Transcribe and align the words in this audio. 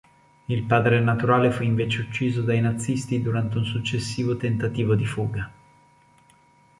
Il 0.47 0.63
padre 0.63 0.99
naturale 0.99 1.51
fu 1.51 1.61
invece 1.61 2.01
ucciso 2.01 2.41
dai 2.41 2.59
nazisti 2.59 3.21
durante 3.21 3.57
un 3.59 3.65
successivo 3.65 4.35
tentativo 4.35 4.95
di 4.95 5.05
fuga. 5.05 5.51